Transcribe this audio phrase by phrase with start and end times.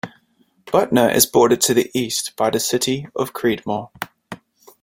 [0.65, 3.91] Butner is bordered to the east by the city of Creedmoor.